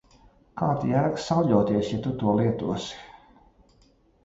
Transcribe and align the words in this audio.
Kāda 0.61 0.87
jēga 0.91 1.19
sauļoties, 1.25 1.91
ja 1.95 2.01
tu 2.07 2.15
to 2.23 2.35
lietosi? 2.41 2.99